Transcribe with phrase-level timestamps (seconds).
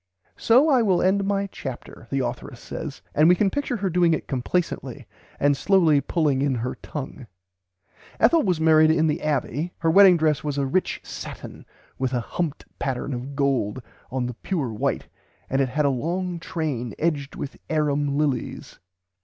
[0.35, 4.15] "So I will end my chapter," the authoress says; and we can picture her doing
[4.15, 5.05] it complacently,
[5.39, 7.27] and slowly pulling in her tongue.
[8.19, 9.73] Ethel was married in the Abbey.
[9.77, 11.67] Her [Pg xvi] wedding dress was "a rich satin
[11.99, 15.07] with a humped pattern of gold on the pure white
[15.51, 18.79] and it had a long train edged with Airum lillies."